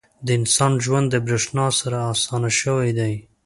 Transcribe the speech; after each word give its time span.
•د 0.25 0.27
انسان 0.39 0.73
ژوند 0.85 1.07
د 1.09 1.15
برېښنا 1.25 1.67
سره 1.79 1.97
اسانه 2.13 2.49
شوی 2.59 2.89
دی. 2.99 3.13